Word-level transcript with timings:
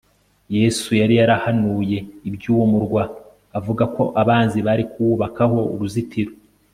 yesu 0.57 0.89
yari 1.01 1.13
yarahanuye 1.19 1.97
iby'uwo 2.27 2.65
murwa 2.71 3.03
avuga 3.57 3.83
ko 3.95 4.03
abanzi 4.21 4.57
bari 4.67 4.83
kuwubakaho 4.91 5.59
uruzitiro 5.75 6.31